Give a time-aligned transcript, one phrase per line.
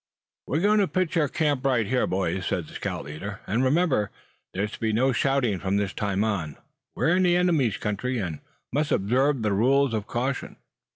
[0.47, 3.29] "WE'RE going to pitch our camp right here, boys!" said the scout leader, some time
[3.29, 4.11] later; "and remember,
[4.51, 6.57] there's to be no shouting from this time on.
[6.95, 8.39] We're in the enemy's country, and
[8.73, 10.55] must observe the rules of caution."